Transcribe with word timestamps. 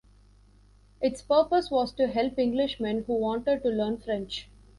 Its 0.99 1.21
purpose 1.21 1.69
was 1.69 1.91
to 1.91 2.07
help 2.07 2.39
Englishmen 2.39 3.03
who 3.03 3.13
wanted 3.13 3.61
to 3.61 3.69
learn 3.69 3.99
French. 3.99 4.49